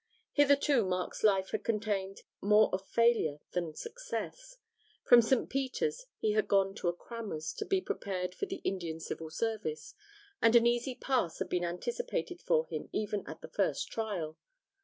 Hitherto 0.33 0.83
Mark's 0.83 1.21
life 1.23 1.51
had 1.51 1.63
contained 1.63 2.23
more 2.41 2.71
of 2.73 2.87
failure 2.87 3.37
than 3.51 3.75
success. 3.75 4.57
From 5.03 5.21
St. 5.21 5.47
Peter's 5.47 6.07
he 6.17 6.31
had 6.31 6.47
gone 6.47 6.73
to 6.73 6.87
a 6.87 6.93
crammer's 6.95 7.53
to 7.53 7.65
be 7.67 7.81
prepared 7.81 8.33
for 8.33 8.47
the 8.47 8.61
Indian 8.63 8.99
Civil 8.99 9.29
Service, 9.29 9.93
and 10.41 10.55
an 10.55 10.65
easy 10.65 10.95
pass 10.95 11.37
had 11.37 11.49
been 11.49 11.63
anticipated 11.63 12.41
for 12.41 12.65
him 12.65 12.89
even 12.91 13.23
at 13.27 13.41
the 13.41 13.47
first 13.49 13.91
trial. 13.91 14.39